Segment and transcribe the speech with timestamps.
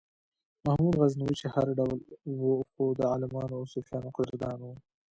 [0.65, 1.99] محمود غزنوي چې هر ډول
[2.39, 4.71] و خو د عالمانو او صوفیانو قدردان و.